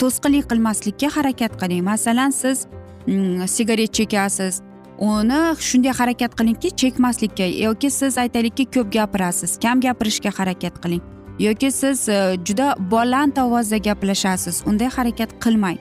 to'sqinlik 0.00 0.50
qilmaslikka 0.50 1.08
harakat 1.16 1.52
qiling. 1.60 1.82
Masalan 1.84 2.30
siz 2.30 2.66
mm, 3.06 3.46
sigaret 3.54 3.92
chekasiz 3.98 4.60
uni 4.98 5.40
shunday 5.68 5.92
harakat 6.00 6.32
qilingki 6.38 6.68
chekmaslikka 6.80 7.46
yoki 7.66 7.90
siz 7.90 8.18
aytaylikki 8.18 8.64
ko'p 8.74 8.92
gapirasiz 8.98 9.58
kam 9.62 9.80
gapirishga 9.80 10.30
harakat 10.38 10.82
qiling. 10.82 11.11
Yoki 11.38 11.70
siz 11.70 12.08
e, 12.08 12.36
juda 12.44 12.76
baland 12.78 13.36
ovozda 13.36 13.76
gaplashasiz 13.76 14.62
unday 14.66 14.88
harakat 14.88 15.30
qilmang. 15.44 15.78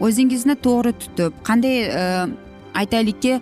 O'zingizni 0.00 0.54
to'g'ri 0.66 0.92
tutib 0.92 1.32
qanday 1.44 1.76
e, 1.82 2.26
aytaylikki 2.74 3.40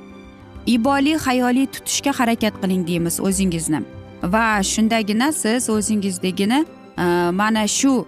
iboli 0.67 1.17
hayoliy 1.27 1.67
tutishga 1.67 2.13
harakat 2.19 2.55
qiling 2.63 2.87
deymiz 2.87 3.21
o'zingizni. 3.21 3.83
Va 4.23 4.63
shundagina 4.63 5.33
siz 5.33 5.71
o'zingizdagini 5.71 6.65
e, 6.99 7.05
mana 7.41 7.67
shu 7.69 8.07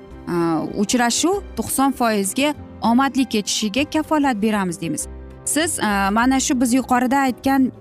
uchrashuv 0.83 1.43
to'qson 1.57 1.93
foizga 1.93 2.55
omadli 2.83 3.25
kechishiga 3.25 3.85
kafolat 3.91 4.43
beramiz 4.43 4.81
deymiz. 4.81 5.07
Siz 5.45 5.79
mana 6.19 6.41
shu 6.41 6.61
biz 6.61 6.75
yuqorida 6.75 7.19
aytgan 7.27 7.73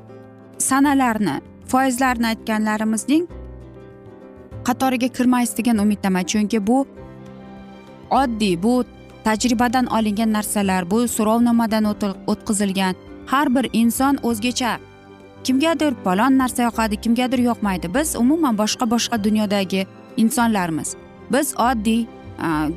sanalarni 0.58 1.42
foizlarni 1.68 2.28
aytganlarimizning 2.28 3.28
qatoriga 4.68 5.08
kirmaysiz 5.08 5.58
degan 5.58 5.78
umiddaman. 5.78 6.24
Chunki 6.32 6.68
bu 6.68 6.78
oddiy 8.12 8.56
bu 8.64 8.74
tajribadan 9.24 9.86
olingan 9.86 10.34
narsalar 10.34 10.92
bu 10.92 11.08
so'rovnomadan 11.08 11.84
o'tkazilgan. 12.28 12.96
Har 13.32 13.48
bir 13.56 13.66
inson 13.74 14.18
o'zgacha 14.24 14.80
kimgadir 15.44 15.94
palon 16.06 16.38
narsa 16.42 16.64
yoqadi 16.64 16.96
kimgadir 17.04 17.40
yoqmaydi. 17.50 17.94
Biz 17.96 18.16
umuman 18.16 18.58
boshqa 18.58 18.86
boshqa 18.94 19.24
dunyodagi 19.24 19.88
insonlarmiz. 20.18 20.96
Biz 21.34 21.48
oddiy 21.70 22.06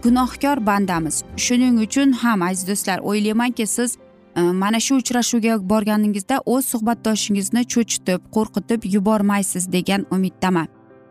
gunohkor 0.02 0.66
bandamiz. 0.66 1.24
Shuning 1.36 1.80
uchun 1.86 2.12
ham 2.12 2.42
aziz 2.42 2.68
do'stlar 2.68 2.98
o'ylaymanki 2.98 3.66
siz 3.66 3.90
mana 4.36 4.80
shu 4.80 4.94
uchrashuvga 5.02 5.54
borganingizda 5.70 6.36
o'z 6.46 6.64
suhbatdoshingizni 6.72 7.62
cho'chitib 7.72 8.20
qo'rqitib 8.34 8.80
yubormaysiz 8.94 9.72
degan 9.72 10.06
umiddaman. 10.10 10.68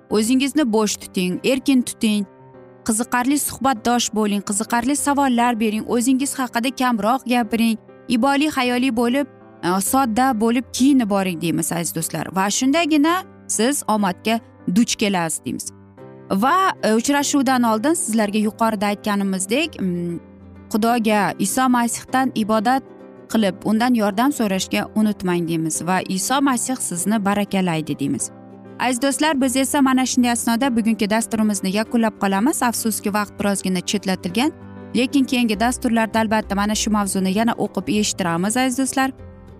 O'zingizni 0.10 0.64
bo'sh 0.74 0.96
tuting 1.02 1.40
erkin 1.44 1.82
tuting. 1.82 2.26
Qiziqarli 2.88 3.38
suhbatdosh 3.40 4.14
bo'ling 4.14 4.42
qiziqarli 4.50 4.96
savollar 4.96 5.60
bering 5.60 5.84
o'zingiz 5.96 6.40
haqida 6.40 6.70
kamroq 6.82 7.22
gapiring. 7.34 7.78
Iboli 8.08 8.50
hayoliy 8.50 8.96
bo'lib 8.96 9.28
e, 9.64 9.82
sodda 9.82 10.32
bo'lib 10.42 10.66
kiyinib 10.74 11.10
boring 11.10 11.42
deymiz 11.42 11.72
aziz 11.72 11.96
do'stlar. 11.96 12.36
Va 12.36 12.50
shundagina 12.50 13.24
siz 13.48 13.84
omadga 13.88 14.40
duch 14.76 14.96
kelasiz 14.96 15.46
deymiz. 15.46 15.66
Va 16.32 16.74
e, 16.84 16.94
uchrashuvdan 16.94 17.64
oldin 17.64 17.94
sizlarga 17.94 18.40
yuqorida 18.40 18.86
aytganimizdek 18.86 19.80
xudoga 20.72 21.34
iso 21.40 21.70
masihdan 21.70 22.32
ibodat 22.36 22.84
qilib 23.32 23.56
undan 23.66 23.94
yordam 23.94 24.32
so'rashga 24.32 24.88
unutmang 24.96 25.48
deymiz. 25.48 25.82
Va 25.88 26.02
iso 26.18 26.42
masih 26.42 26.76
sizni 26.76 27.26
barakalaydi 27.26 28.00
deymiz. 28.00 28.32
Aziz 28.80 29.02
do'stlar 29.02 29.42
biz 29.42 29.56
esa 29.56 29.82
mana 29.82 30.06
shunday 30.06 30.32
asnoda 30.32 30.76
bugungi 30.78 31.10
dasturimizni 31.10 31.70
yakunlab 31.76 32.20
qolamiz. 32.22 32.64
Afsuski 32.64 33.14
vaqt 33.14 33.40
birozgina 33.40 33.82
chetlatilgan 33.82 34.52
lekin 34.96 35.24
keyingi 35.24 35.60
dasturlarda 35.60 36.20
albatta 36.20 36.56
mana 36.56 36.76
shu 36.76 36.92
mavzuni 36.92 37.38
yana 37.38 37.54
o'qib 37.54 37.88
eshittiramiz 38.00 38.58
aziz 38.58 38.78
do'stlar. 38.78 39.12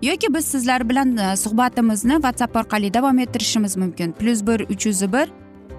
Yoki 0.02 0.34
biz 0.34 0.44
sizlar 0.44 0.88
bilan 0.88 1.16
e, 1.16 1.36
suhbatimizni 1.36 2.12
whatsapp 2.12 2.56
orqali 2.56 2.94
davom 2.94 3.18
ettirishimiz 3.18 3.76
mumkin. 3.76 4.12
Plyus 4.12 4.46
bir 4.46 4.60
uch 4.60 4.86
yuz 4.86 5.12
bir 5.12 5.28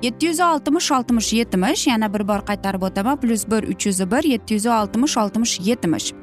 yetti 0.04 0.25
yuz 0.25 0.39
oltmish 0.39 0.91
oltmish 0.91 1.34
yetmish 1.34 1.88
yana 1.88 2.13
bir 2.13 2.28
bor 2.28 2.39
qaytarib 2.39 2.82
o'taman. 2.82 3.17
Plyus 3.17 3.47
bir 3.47 3.63
uch 3.63 3.86
yuz 3.86 3.99
bir 4.12 4.23
yetti 4.23 4.54
yuz 4.54 4.65
oltmish 4.65 5.17
oltmish 5.17 5.60
yetmish. 5.60 6.13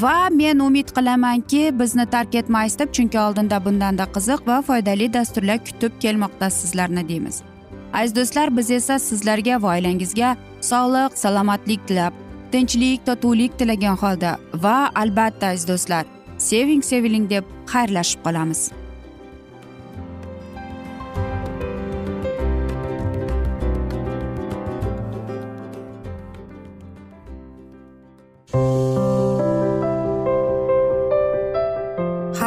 Va 0.00 0.28
men 0.30 0.58
umid 0.58 0.88
qilamanki 0.96 1.62
bizni 1.78 2.06
tark 2.06 2.34
etmaysiz 2.34 2.78
deb 2.78 2.92
chunki 2.96 3.18
oldinda 3.20 3.64
bundanda 3.64 4.04
qiziq 4.16 4.46
va 4.46 4.62
foydali 4.68 5.12
dasturlar 5.12 5.58
kutib 5.64 5.92
kelmoqda 6.00 6.50
sizlarni 6.50 7.08
deymiz. 7.08 7.42
Aziz 7.92 8.16
do'stlar 8.16 8.56
biz 8.56 8.70
esa 8.70 8.98
sizlarga 8.98 9.62
va 9.62 9.74
oilangizga 9.76 10.36
sog'lik 10.60 11.18
salomatlik 11.18 11.88
tilab 11.88 12.12
tinchlik 12.52 13.06
totuvlik 13.06 13.58
tilagan 13.58 13.96
holda 14.02 14.38
va 14.64 14.78
albatta 14.94 15.46
aziz 15.46 15.68
do'stlar 15.68 16.04
seving 16.38 16.82
seviling 16.82 17.30
deb 17.30 17.44
xayrlashib 17.72 18.20
qolamiz. 18.26 18.70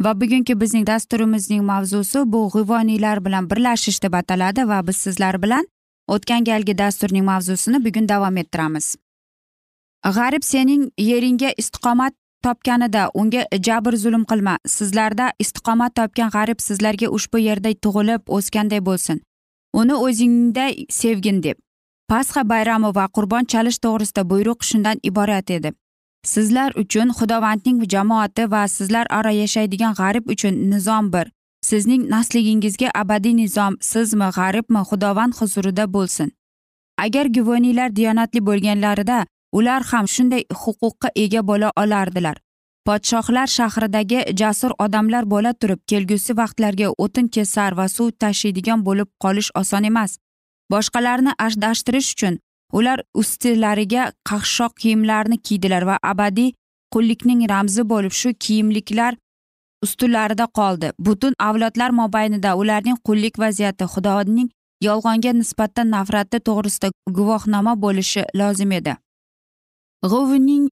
Va 0.00 0.12
bugungi 0.20 0.60
bizning 0.60 0.86
dasturimizning 0.86 1.62
mavzusi 1.64 2.18
bu 2.32 2.48
g'ivoniylar 2.54 3.24
bilan 3.24 3.50
birlashish 3.50 4.02
deb 4.02 4.12
ataladi 4.12 4.68
va 4.68 4.86
biz 4.86 4.96
sizlar 4.96 5.42
bilan 5.42 5.64
o'tgan 6.08 6.44
galgi 6.44 6.78
dasturning 6.78 7.24
mavzusini 7.24 7.84
bugun 7.84 8.08
davom 8.08 8.36
ettiramiz. 8.36 8.96
G'arib 10.16 10.44
sening 10.44 10.90
yeringga 10.98 11.50
istiqomat 11.56 12.14
topganida 12.42 13.10
unga 13.14 13.46
jabr 13.66 13.96
zulm 13.96 14.24
qilma. 14.30 14.58
Sizlarda 14.66 15.32
istiqomat 15.38 15.94
topgan 15.94 16.30
g'arib 16.36 16.60
sizlarga 16.66 17.08
ushbu 17.16 17.38
yerda 17.38 17.72
tug'ilib 17.84 18.22
o'sganday 18.36 18.84
bo'lsin. 18.88 19.22
Uni 19.80 19.94
o'zingday 19.94 20.86
sevgin 20.90 21.42
deb. 21.42 21.56
Pasxa 22.08 22.48
bayrami 22.48 22.94
va 22.98 23.08
qurbon 23.16 23.44
chalish 23.52 23.78
to'g'risida 23.84 24.22
buyruq 24.30 24.62
shundan 24.68 25.00
iborat 25.02 25.50
edi. 25.50 25.72
Sizlar 26.24 26.72
uchun 26.82 27.08
xudovandning 27.18 27.78
jamoati 27.92 28.44
va 28.52 28.62
sizlar 28.68 29.06
aro 29.18 29.32
yashaydigan 29.42 29.94
g'arib 30.00 30.30
uchun 30.34 30.54
nizom 30.70 31.12
bir. 31.12 31.26
Sizning 31.68 32.02
nasligingizga 32.14 32.90
abadiy 33.02 33.34
nizom 33.36 33.76
sizmi 33.80 34.28
g'aribmi 34.36 34.82
xudovand 34.90 35.32
huzurida 35.38 35.84
bo'lsin. 35.94 36.28
Agar 37.04 37.26
guvoniylar 37.36 37.96
diyonatli 37.96 38.40
bo'lganlarida 38.48 39.18
ular 39.52 39.82
ham 39.90 40.06
shunday 40.14 40.42
huquqqa 40.62 41.08
ega 41.24 41.42
bo'la 41.50 41.72
olardilar. 41.82 42.36
Podshohlar 42.86 43.48
shahridagi 43.56 44.20
jasur 44.40 44.72
odamlar 44.84 45.24
bo'la 45.32 45.52
turib 45.60 45.80
kelgusi 45.90 46.36
vaqtlarga 46.40 46.88
o'tin 47.04 47.28
kesar 47.36 47.72
va 47.78 47.86
suv 47.96 48.10
tashiydigan 48.22 48.84
bo'lib 48.88 49.08
qolish 49.24 49.50
oson 49.60 49.84
emas. 49.90 50.18
Boshqalarni 50.72 51.32
adashtirish 51.46 52.10
uchun 52.14 52.38
ular 52.72 53.02
ustilariga 53.14 54.12
qaqshoq 54.28 54.72
kiyimlarni 54.82 55.38
kiydilar 55.38 55.82
va 55.82 55.98
abadiy 56.02 56.52
qullikning 56.94 57.48
ramzi 57.50 57.82
bo'lib 57.92 58.14
shu 58.20 58.34
kiyimliklar 58.44 59.16
ustunlarida 59.82 60.46
qoldi. 60.58 60.92
Butun 60.98 61.34
avlodlar 61.38 61.90
mobaynida 61.90 62.56
ularning 62.56 62.98
qullik 63.06 63.38
vaziyati 63.38 63.84
xudoning 63.94 64.48
yolg'onga 64.88 65.32
nisbatan 65.40 65.90
nafrati 65.96 66.38
to'g'risida 66.48 66.90
guvohnoma 67.18 67.74
bo'lishi 67.84 68.22
lozim 68.40 68.72
edi. 68.78 68.96
G'uvning 70.12 70.68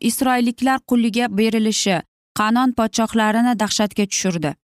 isroilliklar 0.00 0.78
quliga 0.90 1.26
berilishi 1.38 2.02
qanon 2.38 2.72
podshohlarini 2.78 3.54
dahshatga 3.62 4.06
tushirdi. 4.12 4.54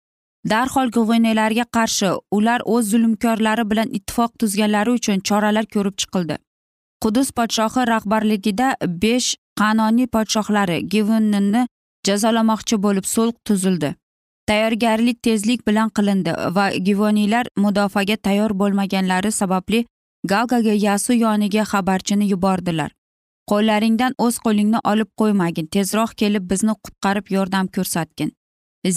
Darhol 0.50 0.90
g'uvniylarga 0.96 1.64
qarshi 1.76 2.10
ular 2.36 2.60
o'z 2.74 2.90
zulmkorlari 2.90 3.64
bilan 3.70 3.88
ittifoq 3.98 4.30
tuzganlari 4.40 4.90
uchun 4.98 5.20
choralar 5.28 5.66
ko'rib 5.74 5.96
chiqildi. 6.02 6.36
Qudus 7.06 7.28
podshohi 7.38 7.82
rahbarligida 7.86 8.68
besh 9.02 9.28
qanoniy 9.60 10.06
podshohlari 10.14 10.78
givunni 10.94 11.60
jazolamoqchi 12.06 12.76
bo'lib 12.84 13.06
sulh 13.14 13.34
tuzildi. 13.46 13.90
Tayyorgarlik 14.48 15.18
tezlik 15.26 15.60
bilan 15.68 15.90
qilindi 15.96 16.32
va 16.56 16.64
givoniylar 16.88 17.46
mudofaaga 17.64 18.16
tayyor 18.16 18.50
bo'lmaganlari 18.62 19.32
sababli 19.32 19.84
galgaga 20.32 20.74
yasu 20.86 21.12
yoniga 21.12 21.64
xabarchini 21.72 22.26
yubordilar. 22.32 22.90
Qo'llaringdan 23.50 24.18
o'z 24.26 24.40
qo'lingni 24.46 24.80
olib 24.92 25.10
qo'ymagin 25.20 25.70
tezroq 25.74 26.10
kelib 26.24 26.50
bizni 26.50 26.74
qutqarib 26.84 27.26
yordam 27.36 27.66
ko'rsatgin. 27.76 28.34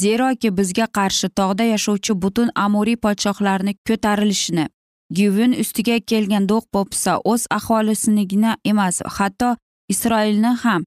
Zeroki 0.02 0.50
bizga 0.58 0.88
qarshi 0.98 1.28
tog'da 1.40 1.64
yashovchi 1.74 2.22
butun 2.24 2.50
amuriy 2.66 2.98
podshohlarni 3.06 3.74
ko'tarilishini 3.88 4.66
gyuvin 5.18 5.56
ustiga 5.62 6.00
kelgan 6.00 6.50
do'q 6.50 6.66
po'pisa 6.74 7.14
o'z 7.32 7.46
aholisinigina 7.58 8.58
emas 8.72 9.02
hatto 9.18 9.56
isroilni 9.94 10.54
ham 10.64 10.86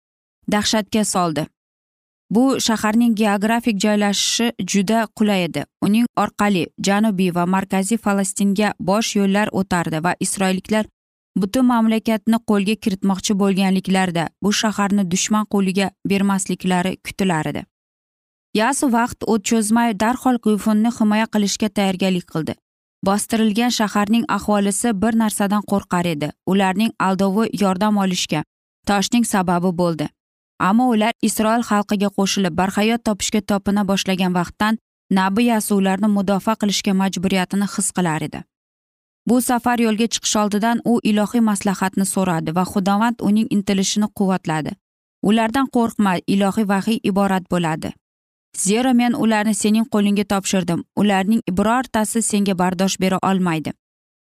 dahshatga 0.53 1.05
soldi. 1.05 1.47
Bu 2.35 2.45
shaharning 2.67 3.15
geografik 3.23 3.77
joylashishi 3.85 4.53
juda 4.73 5.07
qulay 5.19 5.45
edi. 5.49 5.65
Uning 5.87 6.07
orqali 6.17 6.67
janubiy 6.87 7.35
va 7.35 7.45
markaziy 7.47 7.99
falastinga 8.05 8.73
bosh 8.81 9.17
yo'llar 9.17 9.49
o'tardi 9.61 10.05
va 10.05 10.13
isroilliklar 10.21 10.87
butun 11.37 11.67
mamlakatni 11.73 12.39
qo'lga 12.51 12.77
kiritmoqchi 12.85 13.37
bo'lganliklarida 13.43 14.25
bu 14.43 14.53
shaharni 14.63 15.05
dushman 15.13 15.45
qo'liga 15.55 15.91
bermasliklari 16.11 16.97
kutilardi 17.07 17.63
yasu 18.55 18.89
vaqt 18.97 19.25
o'tcho'zmay 19.35 19.95
darhol 20.03 20.37
g'uyfunni 20.45 20.91
himoya 20.99 21.27
qilishga 21.35 21.69
tayyorgarlik 21.77 22.27
qildi. 22.33 22.55
Bostirilgan 23.07 23.71
shaharning 23.79 24.25
aholisi 24.37 24.89
bir 25.03 25.19
narsadan 25.23 25.63
qo'rqar 25.71 26.07
edi. 26.15 26.29
Ularning 26.47 26.93
aldovi 26.99 27.49
yordam 27.63 27.97
olishga 27.97 28.45
toshning 28.87 29.25
sababi 29.25 29.71
bo'ldi. 29.81 30.07
Ammo 30.69 30.85
ular 30.95 31.13
isroil 31.29 31.63
xalqiga 31.71 32.09
qo'shilib 32.19 32.55
barhayot 32.61 33.05
topishga 33.09 33.41
topina 33.51 33.83
boshlagan 33.91 34.33
vaqtdan 34.39 34.79
nabi 35.19 35.45
yasu 35.53 35.77
ularni 35.81 36.09
mudofaa 36.17 36.57
qilishga 36.61 36.93
majburiyatini 37.03 37.67
his 37.77 37.89
qilar 37.97 38.23
edi. 38.29 38.41
Bu 39.29 39.41
safar 39.49 39.79
yo'lga 39.87 40.07
chiqish 40.15 40.37
oldidan 40.43 40.81
u 40.85 41.01
ilohiy 41.11 41.43
maslahatni 41.51 42.07
so'radi 42.15 42.55
va 42.57 42.65
xudovand 42.73 43.17
uning 43.29 43.49
intilishini 43.57 44.09
quvvatladi. 44.19 44.73
Ulardan 45.29 45.67
qo'rqma 45.77 46.13
ilohiy 46.35 46.67
vahiy 46.73 46.99
iborat 47.11 47.45
bo'ladi. 47.53 47.93
Zero 48.57 48.93
men 48.95 49.13
ularni 49.13 49.55
sening 49.55 49.85
qo'lingga 49.85 50.25
topshirdim. 50.25 50.85
Ularning 50.97 51.43
birortasi 51.51 52.23
senga 52.23 52.59
bardosh 52.59 53.01
bera 53.01 53.19
olmaydi. 53.23 53.73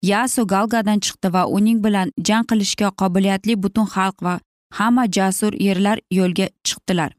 Yasu 0.01 0.47
galgadan 0.47 0.99
chiqdi 0.99 1.33
va 1.33 1.45
uning 1.45 1.83
bilan 1.83 2.11
jang 2.27 2.45
qilishga 2.49 2.91
qobiliyatli 3.01 3.55
butun 3.63 3.85
xalq 3.95 4.23
va 4.23 4.39
hamma 4.73 5.05
jasur 5.17 5.53
erlar 5.53 5.99
yo'lga 6.11 6.47
chiqdilar. 6.63 7.11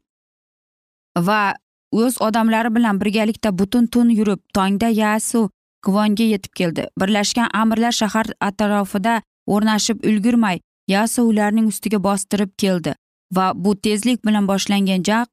Va 1.17 1.53
o'z 1.91 2.21
odamlari 2.21 2.75
bilan 2.75 3.01
birgalikda 3.01 3.57
butun 3.59 3.87
tun 3.87 4.09
yurib 4.09 4.39
tongda 4.53 4.89
yasu 4.89 5.49
kvonga 5.85 6.23
yetib 6.33 6.53
keldi. 6.59 6.87
Birlashgan 6.99 7.49
amirlar 7.53 7.91
shahar 7.91 8.25
atrofida 8.39 9.21
o'rnashib 9.47 10.05
ulgurmay 10.05 10.59
yasu 10.87 11.23
ularning 11.29 11.67
ustiga 11.67 11.99
bostirib 12.03 12.51
keldi 12.57 12.95
va 13.35 13.51
bu 13.55 13.75
tezlik 13.85 14.25
bilan 14.25 14.47
boshlangan 14.47 15.03
jang 15.09 15.27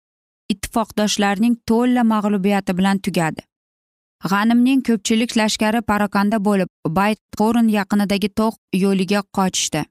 ittifoqdoshlarning 0.53 1.55
to'la 1.69 2.03
mag'lubiyati 2.13 2.77
bilan 2.79 2.99
tugadi. 2.99 3.41
G'animning 4.31 4.81
ko'pchilik 4.89 5.37
lashkari 5.41 5.81
parokanda 5.91 6.39
bo'lib 6.49 6.69
bayt 6.99 7.21
qo'rin 7.41 7.69
yaqinidagi 7.79 8.29
tog' 8.41 8.59
yo'liga 8.85 9.23
qochishdi. 9.39 9.83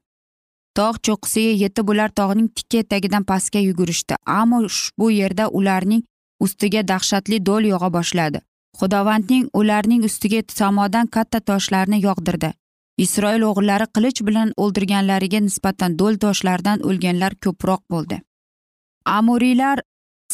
Tog' 0.78 0.98
cho'qqisiga 1.06 1.54
yetib 1.62 1.88
ular 1.92 2.10
tog'ning 2.20 2.48
tikka 2.56 2.82
etagidan 2.84 3.24
pastga 3.30 3.60
yugurishdi 3.68 4.14
ammo 4.40 4.58
bu 4.98 5.10
yerda 5.10 5.48
ularning 5.60 6.02
ustiga 6.44 6.82
dahshatli 6.90 7.40
do'l 7.48 7.64
yog'a 7.72 7.90
boshladi. 7.96 8.38
Xudovandning 8.78 9.48
ularning 9.60 10.04
ustiga 10.08 10.42
samodan 10.60 11.06
katta 11.06 11.40
toshlarni 11.40 11.98
yog'dirdi. 12.04 12.52
Isroil 13.04 13.42
o'g'illari 13.48 13.86
qilich 13.96 14.20
bilan 14.28 14.48
o'ldirganlariga 14.62 15.40
nisbatan 15.46 15.98
do'l 16.00 16.14
toshlardan 16.24 16.84
o'lganlar 16.88 17.32
ko'proq 17.44 17.82
bo'ldi. 17.92 18.16
Amuriylar 19.18 19.78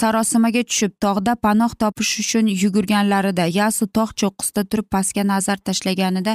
sarosimaga 0.01 0.63
tushib 0.69 0.93
tog'da 1.05 1.35
panoh 1.45 1.73
topish 1.83 2.13
uchun 2.23 2.47
yugurganlarida 2.63 3.45
yasu 3.59 3.87
tog' 3.97 4.15
cho'qqisida 4.21 4.63
turib 4.71 4.87
pastga 4.95 5.23
nazar 5.33 5.59
tashlaganida 5.69 6.35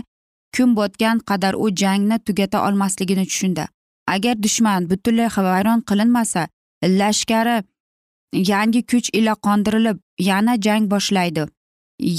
kun 0.55 0.75
botgan 0.79 1.17
qadar 1.29 1.53
u 1.63 1.65
jangni 1.81 2.17
tugata 2.27 2.57
olmasligini 2.67 3.25
tushundi. 3.31 3.65
Agar 4.07 4.35
dushman 4.43 4.89
butunlay 4.89 5.29
vayron 5.47 5.81
qilinmasa 5.89 6.47
lashkari 6.99 7.57
yangi 8.51 8.81
kuch 8.91 9.09
ila 9.13 9.33
qondirilib 9.45 9.97
yana 10.29 10.53
jang 10.65 10.85
boshlaydi. 10.93 11.43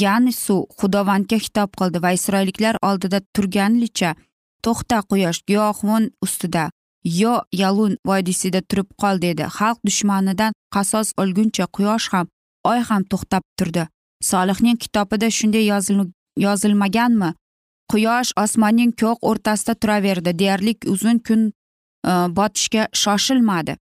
Yanisu 0.03 0.57
xudovandga 0.79 1.39
xitob 1.45 1.71
qildi 1.79 1.99
va 2.05 2.11
isroilliklar 2.19 2.75
oldida 2.89 3.19
turganlicha 3.35 4.11
to'xta 4.65 4.99
quyosh 5.11 5.41
giyohvon 5.49 6.11
ustida. 6.25 6.65
Yo 7.05 7.41
yalun 7.53 7.97
vodiysida 8.07 8.61
turib 8.61 8.89
qol 9.01 9.23
dedi. 9.23 9.43
Xalq 9.43 9.79
dushmanidan 9.87 10.53
qasos 10.75 11.13
olguncha 11.17 11.67
quyosh 11.77 12.09
ham 12.13 12.27
oy 12.65 12.81
ham 12.89 13.03
to'xtab 13.05 13.43
turdi. 13.59 13.87
Solihning 14.23 14.77
kitobida 14.77 15.31
shunday 15.31 15.65
yozilmaganmi? 16.37 17.31
Quyosh 17.91 18.33
osmonning 18.37 18.93
ko'k 19.01 19.19
o'rtasida 19.31 19.75
turaverdi. 19.75 20.39
Deyarli 20.39 20.75
uzun 20.87 21.19
kun 21.19 21.41
e, 22.07 22.13
botishga 22.37 22.89
shoshilmadi. 23.03 23.77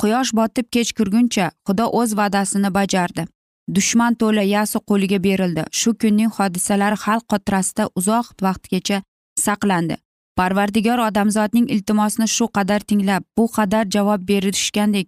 Quyosh 0.00 0.32
botib 0.38 0.66
kech 0.74 0.90
kirguncha 0.98 1.50
xudo 1.66 1.86
o'z 2.00 2.16
va'dasini 2.16 2.70
bajardi. 2.74 3.26
Dushman 3.74 4.14
to'la 4.20 4.42
yasu 4.42 4.80
qo'liga 4.90 5.18
berildi. 5.26 5.62
Shu 5.80 5.94
kunning 6.00 6.32
hodisalari 6.38 6.96
xalq 7.04 7.24
xotirasida 7.32 7.84
uzoq 7.98 8.26
vaqtgacha 8.46 9.02
saqlandi. 9.44 9.96
Parvardigor 10.38 10.98
odamzodning 11.08 11.66
iltimosini 11.74 12.28
shu 12.36 12.46
qadar 12.56 12.80
tinglab 12.80 13.22
bu 13.36 13.44
qadar 13.56 13.84
javob 13.94 14.20
berishgandek 14.28 15.06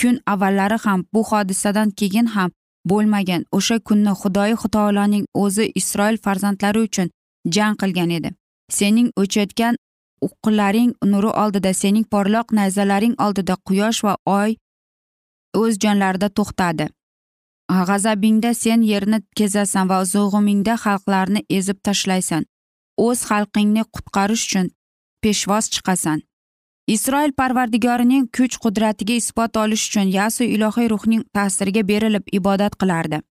kun 0.00 0.20
avvallari 0.32 0.78
ham 0.84 1.04
bu 1.14 1.22
hodisadan 1.30 1.90
keyin 1.90 2.26
ham 2.34 2.50
bo'lmagan 2.90 3.42
o'sha 3.58 3.76
kunni 3.88 4.12
xudoyi 4.20 4.56
taoloning 4.74 5.24
o'zi 5.44 5.64
isroil 5.80 6.16
farzandlari 6.24 6.80
uchun 6.88 7.08
jang 7.54 7.74
qilgan 7.80 8.10
edi. 8.18 8.30
Sening 8.78 9.08
o'chayotgan 9.20 9.74
uqqilaring 10.26 10.90
nuri 11.12 11.30
oldida 11.42 11.72
sening 11.82 12.06
porloq 12.12 12.46
nayzalaring 12.58 13.14
oldida 13.24 13.54
quyosh 13.66 14.00
va 14.06 14.14
oy 14.40 14.50
o'z 15.60 15.72
jonlarida 15.84 16.28
to'xtadi. 16.38 16.86
G'azabingda 17.88 18.50
sen 18.54 18.80
yerni 18.92 19.18
kezasan 19.38 19.88
va 19.90 19.98
zug'umingda 20.12 20.74
xalqlarni 20.84 21.40
ezib 21.58 21.78
tashlaysan. 21.86 22.42
O'z 23.04 23.18
xalqingni 23.28 23.84
qutqarish 23.94 24.44
uchun 24.48 24.66
peshvoz 25.22 25.70
chiqasan. 25.74 26.18
Isroil 26.94 27.32
parvardigorining 27.40 28.26
kuch 28.36 28.56
qudratiga 28.64 29.14
isbot 29.22 29.56
olish 29.62 29.84
uchun 29.88 30.12
yasu 30.18 30.44
ilohiy 30.56 30.90
ruhning 30.94 31.22
ta'siriga 31.34 31.82
berilib 31.88 32.24
ibodat 32.38 32.74
qilardi. 32.80 33.22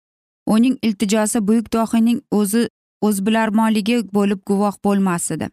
Uning 0.55 0.79
iltijosi 0.87 1.47
buyuk 1.49 1.73
dohiyning 1.77 2.19
o'zi 2.39 2.63
o'zbilarmonligi 3.07 4.01
bo'lib 4.17 4.41
guvoh 4.51 4.75
bo'lmas 4.85 5.31
edi 5.37 5.49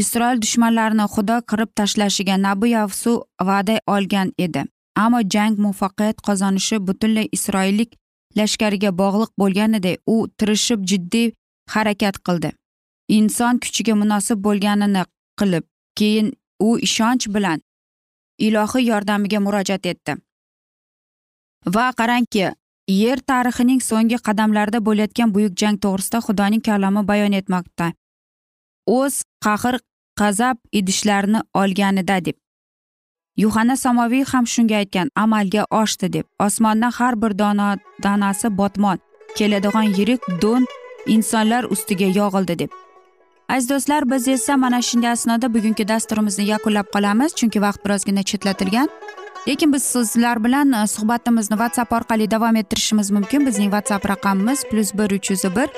isroil 0.00 0.40
dushmanlarini 0.42 1.06
xudo 1.14 1.36
qirib 1.50 1.70
tashlashiga 1.80 2.36
nabi 2.46 2.70
yavsu 2.70 3.12
va'da 3.48 3.76
olgan 3.94 4.32
edi. 4.46 4.64
Ammo 5.04 5.20
jang 5.34 5.54
muvaffaqiyat 5.64 6.18
qozonishi 6.28 6.76
butunlay 6.88 7.28
isroillik 7.36 7.90
lashkariga 8.38 8.90
bog'liq 9.00 9.30
bo'lganiday 9.42 9.96
u 10.14 10.16
tirishib 10.38 10.80
jiddiy 10.90 11.32
harakat 11.74 12.18
qildi. 12.26 12.50
Inson 13.08 13.58
kuchiga 13.58 13.94
munosib 13.94 14.38
bo'lganini 14.46 15.04
qilib 15.38 15.64
keyin 15.98 16.32
u 16.60 16.78
ishonch 16.78 17.28
bilan 17.34 17.62
ilohiy 18.38 18.88
yordamiga 18.90 19.40
murojaat 19.40 19.86
etdi. 19.86 20.16
Va 21.74 21.86
qarangki 21.98 22.52
yer 22.88 23.18
tarixining 23.30 23.80
so'nggi 23.80 24.18
qadamlarida 24.28 24.80
bo'layotgan 24.86 25.34
buyuk 25.34 25.54
jang 25.60 25.76
to'g'risida 25.84 26.20
xudoning 26.26 26.62
kalomi 26.68 27.02
bayon 27.10 27.32
etmoqda. 27.40 27.92
O'z 28.86 29.22
qahr 29.44 29.78
g'azab 30.20 30.56
idishlarini 30.72 31.40
olganida 31.54 32.24
deb. 32.24 32.36
Yuhanna 33.36 33.76
samoviy 33.76 34.24
ham 34.32 34.46
shunga 34.46 34.76
aytgan 34.82 35.08
amalga 35.24 35.64
oshdi 35.80 36.12
deb. 36.12 36.26
Osmondan 36.46 36.92
har 36.98 37.14
bir 37.22 37.32
dono 37.38 37.68
danasi 38.02 38.48
botmon 38.58 38.98
keladigan 39.36 39.88
yirik 39.98 40.22
do'n 40.42 40.64
insonlar 41.06 41.64
ustiga 41.74 42.08
yog'ildi 42.20 42.58
deb. 42.58 42.83
Aziz 43.48 43.68
do'stlar 43.70 44.10
biz 44.10 44.28
esa 44.28 44.56
mana 44.56 44.82
shunday 44.82 45.10
asnoda 45.10 45.54
bugungi 45.54 45.88
dasturimizni 45.88 46.44
yakunlab 46.44 46.86
qolamiz 46.94 47.34
chunki 47.34 47.62
vaqt 47.62 47.84
birozgina 47.84 48.22
chetlatilgan. 48.22 48.88
Lekin 49.48 49.72
biz 49.72 49.82
sizlar 49.82 50.44
bilan 50.44 50.72
e, 50.72 50.86
suhbatimizni 50.86 51.56
whatsapp 51.60 51.92
orqali 51.92 52.30
davom 52.30 52.56
ettirishimiz 52.56 53.10
mumkin. 53.10 53.46
Bizning 53.46 53.70
whatsapp 53.76 54.08
raqamimiz 54.08 54.64
plyus 54.70 54.94
bir 54.94 55.10
uch 55.16 55.30
yuz 55.30 55.44
bir 55.56 55.68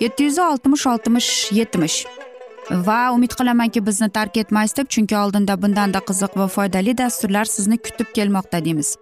yetti 0.00 0.24
yuz 0.24 0.38
oltmish 0.38 0.86
oltmish 0.86 1.52
yetmish. 1.52 2.06
Va 2.70 3.12
umid 3.12 3.32
qilamanki 3.38 3.86
bizni 3.86 4.08
tark 4.10 4.36
etmaysiz 4.36 4.76
deb 4.76 4.88
chunki 4.88 5.16
oldinda 5.16 5.62
bundanda 5.62 5.98
qiziq 5.98 6.32
va 6.36 6.46
foydali 6.48 6.98
dasturlar 6.98 7.44
sizni 7.44 7.78
kutib 7.78 8.08
kelmoqda 8.14 8.64
deymiz. 8.64 8.96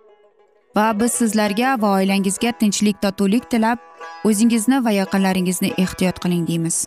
Va 0.76 1.00
biz 1.00 1.12
sizlarga 1.12 1.76
va 1.82 1.92
oilangizga 1.98 2.52
tinchlik 2.60 3.02
totuvlik 3.02 3.50
tilab 3.50 3.78
o'zingizni 4.24 4.84
va 4.84 4.90
yaqinlaringizni 4.90 5.72
ehtiyot 5.78 6.18
qiling 6.24 6.48
deymiz. 6.48 6.86